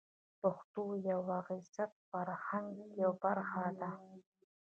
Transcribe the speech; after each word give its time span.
پښتو 0.41 0.83
د 1.03 1.05
یوه 1.09 1.23
با 1.27 1.37
عزته 1.49 1.83
فرهنګ 2.09 2.73
یوه 3.01 3.15
برخه 3.23 3.65
ده. 3.79 3.91